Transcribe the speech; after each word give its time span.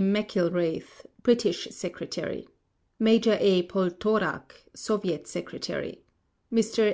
McILWRAITH 0.00 1.04
British 1.22 1.68
Secretary 1.72 2.48
MAJOR 2.98 3.36
A. 3.38 3.64
POLTORAK 3.64 4.64
Soviet 4.74 5.26
Secretary 5.26 6.00
MR. 6.50 6.88